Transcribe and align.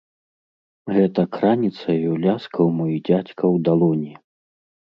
Гэтак 0.95 1.31
раніцаю 1.43 2.11
ляскаў 2.25 2.67
мой 2.81 2.97
дзядзька 3.07 3.41
ў 3.41 3.55
далоні. 3.69 4.13